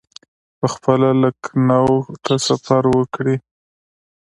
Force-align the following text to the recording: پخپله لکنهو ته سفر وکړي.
پخپله 0.59 1.09
لکنهو 1.21 1.95
ته 2.23 2.33
سفر 2.47 2.83
وکړي. 2.95 3.35